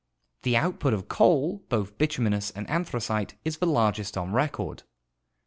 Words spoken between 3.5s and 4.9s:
the largest on record.